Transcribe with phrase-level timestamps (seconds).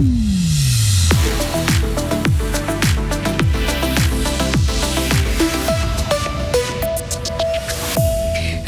[0.00, 0.49] Mm-hmm.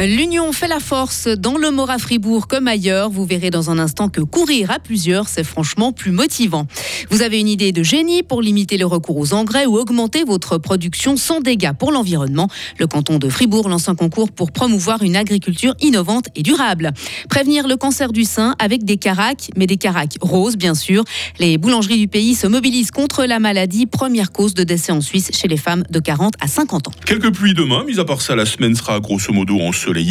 [0.07, 3.09] L'union fait la force dans le Mora Fribourg comme ailleurs.
[3.09, 6.67] Vous verrez dans un instant que courir à plusieurs, c'est franchement plus motivant.
[7.09, 10.59] Vous avez une idée de génie pour limiter le recours aux engrais ou augmenter votre
[10.59, 12.49] production sans dégâts pour l'environnement.
[12.81, 16.91] Le canton de Fribourg lance un concours pour promouvoir une agriculture innovante et durable.
[17.29, 21.05] Prévenir le cancer du sein avec des caracs, mais des caracs roses bien sûr.
[21.39, 25.31] Les boulangeries du pays se mobilisent contre la maladie, première cause de décès en Suisse
[25.33, 26.93] chez les femmes de 40 à 50 ans.
[27.07, 29.71] Quelques pluies demain, mis à part ça, la semaine sera grosso modo en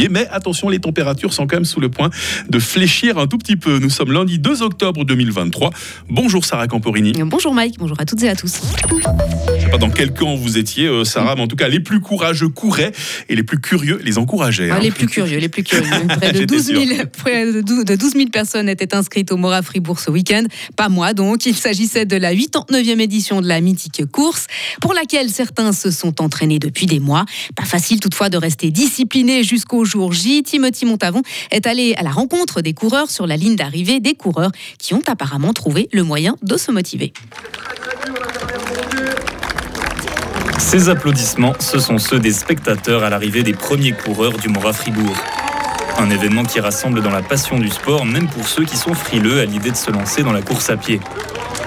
[0.09, 2.09] mais attention, les températures sont quand même sous le point
[2.49, 3.80] de fléchir un tout petit peu.
[3.80, 5.71] Nous sommes lundi 2 octobre 2023.
[6.09, 7.13] Bonjour Sarah Camporini.
[7.26, 8.62] Bonjour Mike, bonjour à toutes et à tous.
[9.57, 11.80] Je sais pas dans quel camp vous étiez, euh, Sarah, mais en tout cas, les
[11.80, 12.91] plus courageux couraient
[13.30, 14.70] et les plus curieux les encourageaient.
[14.71, 14.80] Ah, hein.
[14.80, 15.90] les plus curieux, les plus curieux.
[16.07, 20.43] Près de 12 000, de 12 000 personnes étaient inscrites au Mora Fribourg ce week-end.
[20.76, 21.45] Pas moi donc.
[21.45, 24.48] Il s'agissait de la 89e édition de la mythique course,
[24.79, 27.26] pour laquelle certains se sont entraînés depuis des mois.
[27.55, 30.43] Pas facile toutefois de rester discipliné jusqu'au jusqu'au jour J.
[30.43, 34.51] Timothy Montavon est allé à la rencontre des coureurs sur la ligne d'arrivée, des coureurs
[34.77, 37.13] qui ont apparemment trouvé le moyen de se motiver.
[40.59, 45.15] Ces applaudissements, ce sont ceux des spectateurs à l'arrivée des premiers coureurs du Mora Fribourg.
[45.97, 49.39] Un événement qui rassemble dans la passion du sport, même pour ceux qui sont frileux
[49.39, 50.99] à l'idée de se lancer dans la course à pied.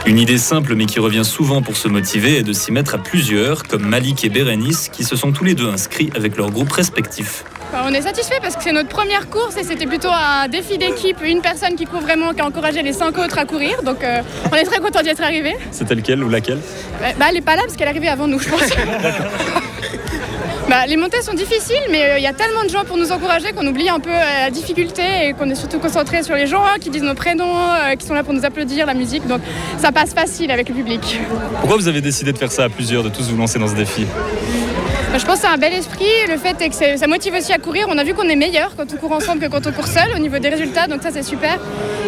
[0.04, 2.98] Une idée simple mais qui revient souvent pour se motiver est de s'y mettre à
[2.98, 6.72] plusieurs, comme Malik et Bérénice, qui se sont tous les deux inscrits avec leurs groupes
[6.72, 7.44] respectifs.
[7.82, 11.16] On est satisfait parce que c'est notre première course et c'était plutôt un défi d'équipe,
[11.24, 13.82] une personne qui court vraiment, qui a encouragé les cinq autres à courir.
[13.82, 14.20] Donc euh,
[14.52, 15.56] on est très content d'y être arrivé.
[15.72, 16.60] C'était lequel ou laquelle
[17.18, 18.62] bah, Elle n'est pas là parce qu'elle est arrivée avant nous, je pense.
[20.66, 23.12] Bah, les montées sont difficiles, mais euh, il y a tellement de gens pour nous
[23.12, 26.46] encourager qu'on oublie un peu euh, la difficulté et qu'on est surtout concentré sur les
[26.46, 27.54] gens qui disent nos prénoms,
[27.98, 29.26] qui sont là pour nous applaudir, la musique.
[29.26, 29.42] Donc
[29.76, 31.20] ça passe facile avec le public.
[31.60, 33.74] Pourquoi vous avez décidé de faire ça à plusieurs, de tous vous lancer dans ce
[33.74, 34.06] défi?
[35.18, 36.04] Je pense que c'est un bel esprit.
[36.28, 37.86] Le fait est que ça motive aussi à courir.
[37.88, 40.10] On a vu qu'on est meilleur quand on court ensemble que quand on court seul
[40.14, 40.86] au niveau des résultats.
[40.86, 41.58] Donc ça, c'est super.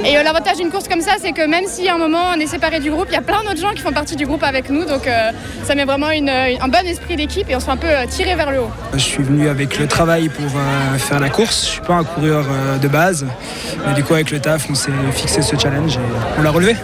[0.04, 2.40] Et euh, l'avantage d'une course comme ça, c'est que même si à un moment on
[2.40, 4.42] est séparé du groupe, il y a plein d'autres gens qui font partie du groupe
[4.42, 4.84] avec nous.
[4.84, 5.30] Donc euh,
[5.62, 8.34] ça met vraiment un bon esprit d'équipe et on se fait un peu euh, tirer
[8.34, 8.70] vers le haut.
[8.94, 10.50] Je suis venu avec le travail pour
[10.98, 11.64] faire la course.
[11.64, 12.44] Je suis pas un coureur
[12.80, 13.26] de base.
[13.86, 16.76] Mais du coup, avec le taf, on s'est fixé ce challenge et on l'a relevé.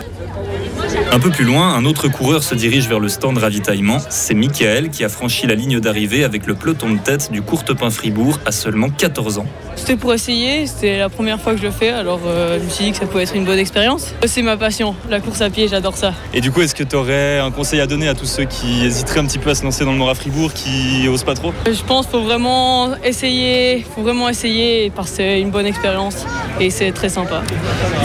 [1.14, 3.98] Un peu plus loin, un autre coureur se dirige vers le stand ravitaillement.
[4.08, 7.90] C'est Michael qui a franchi la ligne d'arrivée avec le peloton de tête du Courtepin
[7.90, 9.46] Fribourg à seulement 14 ans.
[9.76, 12.70] C'était pour essayer, c'était la première fois que je le fais, alors euh, je me
[12.70, 14.14] suis dit que ça pouvait être une bonne expérience.
[14.24, 16.14] C'est ma passion, la course à pied, j'adore ça.
[16.32, 18.82] Et du coup, est-ce que tu aurais un conseil à donner à tous ceux qui
[18.82, 21.52] hésiteraient un petit peu à se lancer dans le Mora Fribourg, qui osent pas trop?
[21.66, 26.24] Je pense qu'il faut vraiment essayer, faut vraiment essayer parce que c'est une bonne expérience
[26.58, 27.42] et c'est très sympa.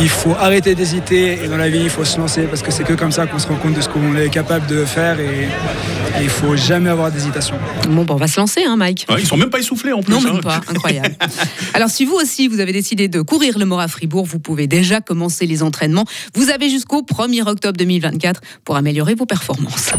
[0.01, 2.83] Il faut arrêter d'hésiter et dans la vie, il faut se lancer parce que c'est
[2.83, 5.47] que comme ça qu'on se rend compte de ce qu'on est capable de faire et,
[6.19, 7.55] il faut jamais avoir d'hésitation.
[7.89, 9.05] Bon, on va se lancer, hein, Mike.
[9.19, 10.11] ils sont même pas essoufflés en plus.
[10.11, 10.39] Non, même hein.
[10.41, 10.61] pas.
[10.67, 11.15] Incroyable.
[11.75, 14.99] Alors, si vous aussi, vous avez décidé de courir le Mora Fribourg, vous pouvez déjà
[14.99, 16.05] commencer les entraînements.
[16.33, 19.91] Vous avez jusqu'au 1er octobre 2024 pour améliorer vos performances.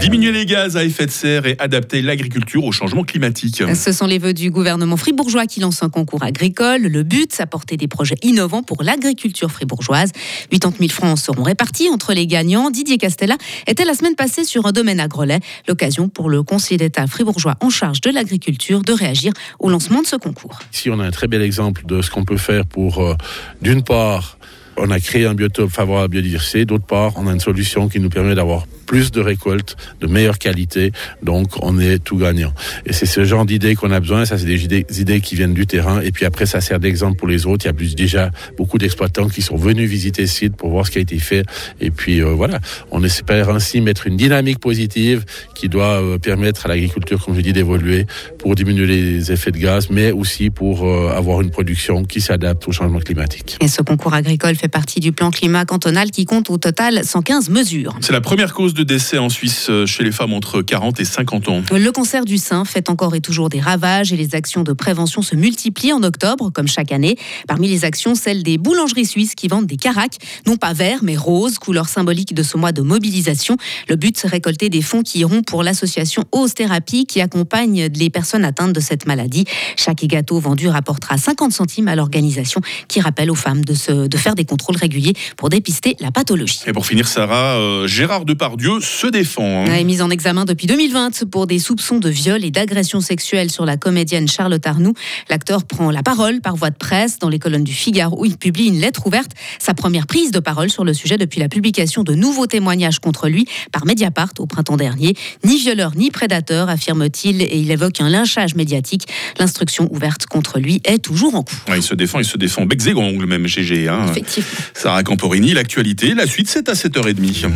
[0.00, 3.62] Diminuer les gaz à effet de serre et adapter l'agriculture au changement climatique.
[3.74, 6.82] Ce sont les vœux du gouvernement fribourgeois qui lance un concours agricole.
[6.82, 10.12] Le but, c'est apporter des projets innovants pour l'agriculture fribourgeoise.
[10.50, 12.70] 80 000 francs seront répartis entre les gagnants.
[12.70, 13.36] Didier Castella
[13.66, 15.40] était la semaine passée sur un domaine à Grelais.
[15.66, 20.06] L'occasion pour le conseiller d'État fribourgeois en charge de l'agriculture de réagir au lancement de
[20.06, 20.58] ce concours.
[20.72, 23.14] Ici, on a un très bel exemple de ce qu'on peut faire pour, euh,
[23.62, 24.38] d'une part,
[24.76, 26.64] on a créé un biotope favorable à la biodiversité.
[26.64, 30.38] D'autre part, on a une solution qui nous permet d'avoir plus de récoltes, de meilleure
[30.38, 30.92] qualité.
[31.22, 32.52] Donc, on est tout gagnant.
[32.86, 34.24] Et c'est ce genre d'idées qu'on a besoin.
[34.24, 36.00] Ça, c'est des idées, qui viennent du terrain.
[36.00, 37.64] Et puis après, ça sert d'exemple pour les autres.
[37.64, 40.86] Il y a plus, déjà beaucoup d'exploitants qui sont venus visiter le site pour voir
[40.86, 41.44] ce qui a été fait.
[41.80, 42.60] Et puis, euh, voilà.
[42.90, 47.40] On espère ainsi mettre une dynamique positive qui doit euh, permettre à l'agriculture, comme je
[47.40, 48.06] dis, d'évoluer
[48.38, 52.68] pour diminuer les effets de gaz, mais aussi pour euh, avoir une production qui s'adapte
[52.68, 53.56] au changement climatique.
[53.60, 57.50] Et ce concours agricole fait partie du plan climat cantonal qui compte au total 115
[57.50, 57.96] mesures.
[58.00, 61.04] C'est la première cause de décès en Suisse euh, chez les femmes entre 40 et
[61.04, 61.62] 50 ans.
[61.72, 65.22] Le cancer du sein fait encore et toujours des ravages et les actions de prévention
[65.22, 67.16] se multiplient en octobre, comme chaque année.
[67.48, 71.16] Parmi les actions, celle des boulangeries suisses qui vendent des caracs, non pas verts mais
[71.16, 73.56] roses, couleur symbolique de ce mois de mobilisation.
[73.88, 78.10] Le but, c'est récolter des fonds qui iront pour l'association Ose Thérapie qui accompagne les
[78.10, 79.44] personnes atteintes de cette maladie.
[79.76, 84.16] Chaque gâteau vendu rapportera 50 centimes à l'organisation qui rappelle aux femmes de, se, de
[84.16, 86.60] faire des contrôles réguliers pour dépister la pathologie.
[86.66, 89.66] Et pour finir, Sarah, euh, Gérard Depardieu se défend.
[89.66, 89.84] Hein.
[89.84, 93.76] mise en examen depuis 2020 pour des soupçons de viol et d'agression sexuelle sur la
[93.76, 94.94] comédienne Charlotte Arnoux.
[95.28, 98.38] L'acteur prend la parole par voie de presse dans les colonnes du Figaro où il
[98.38, 102.02] publie une lettre ouverte, sa première prise de parole sur le sujet depuis la publication
[102.02, 105.14] de nouveaux témoignages contre lui par Mediapart au printemps dernier.
[105.44, 109.06] Ni violeur ni prédateur, affirme-t-il, et il évoque un lynchage médiatique.
[109.38, 111.74] L'instruction ouverte contre lui est toujours en cours.
[111.76, 113.88] il se défend, il se défend bec et même GG.
[113.88, 114.06] Hein.
[114.10, 114.45] Effectivement.
[114.74, 117.50] Sarah Camporini, l'actualité, la suite c'est à 7h30.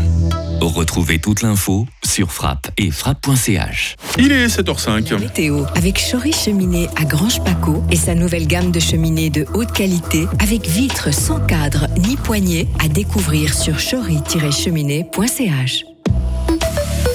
[0.61, 3.97] Retrouvez toute l'info sur frappe et frappe.ch.
[4.19, 5.19] Il est 7h05.
[5.19, 9.73] Météo avec Chory Cheminée à Grange Paco et sa nouvelle gamme de cheminées de haute
[9.73, 15.90] qualité avec vitres sans cadre ni poignée à découvrir sur chory-cheminée.ch.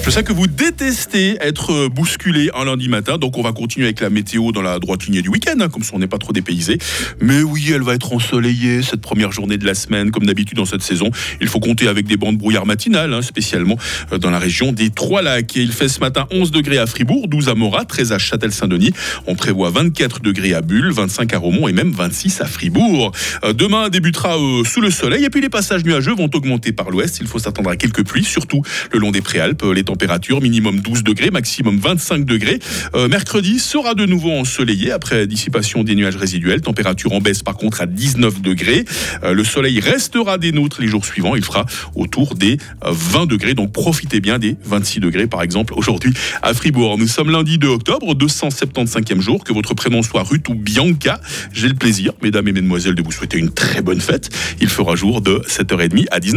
[0.06, 4.00] Je sais que vous détestez être bousculé un lundi matin, donc on va continuer avec
[4.00, 6.32] la météo dans la droite lignée du week-end, hein, comme ça on n'est pas trop
[6.32, 6.78] dépaysé.
[7.20, 10.64] Mais oui, elle va être ensoleillée cette première journée de la semaine, comme d'habitude dans
[10.64, 11.10] cette saison.
[11.40, 13.76] Il faut compter avec des bandes brouillard matinales, hein, spécialement
[14.12, 15.56] euh, dans la région des Trois-Lacs.
[15.56, 18.92] Et il fait ce matin 11 degrés à Fribourg, 12 à Morat, 13 à Châtel-Saint-Denis.
[19.26, 23.10] On prévoit 24 degrés à Bulle, 25 à Romont et même 26 à Fribourg.
[23.42, 26.90] Euh, demain débutera euh, sous le soleil et puis les passages nuageux vont augmenter par
[26.90, 27.18] l'ouest.
[27.20, 28.62] Il faut s'attendre à quelques pluies, surtout
[28.92, 29.64] le long des Préalpes.
[29.74, 32.58] Les température minimum 12 degrés, maximum 25 degrés.
[32.94, 36.60] Euh, mercredi sera de nouveau ensoleillé après dissipation des nuages résiduels.
[36.60, 38.84] Température en baisse par contre à 19 degrés.
[39.24, 41.34] Euh, le soleil restera des nôtres les jours suivants.
[41.34, 41.64] Il fera
[41.94, 43.54] autour des 20 degrés.
[43.54, 46.12] Donc profitez bien des 26 degrés par exemple aujourd'hui
[46.42, 46.98] à Fribourg.
[46.98, 49.44] Nous sommes lundi 2 octobre, 275e jour.
[49.44, 51.22] Que votre prénom soit Ruth ou Bianca.
[51.54, 54.28] J'ai le plaisir, mesdames et mesdemoiselles, de vous souhaiter une très bonne fête.
[54.60, 56.34] Il fera jour de 7h30 à 19h.